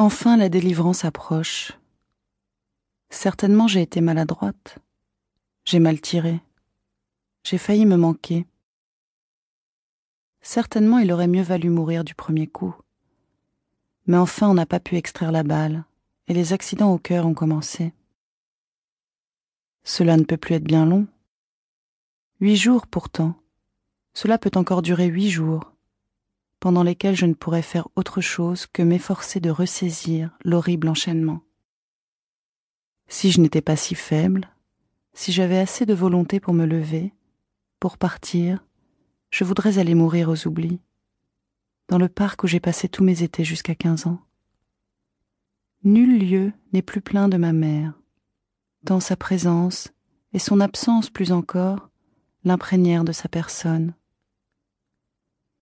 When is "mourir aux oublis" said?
39.94-40.78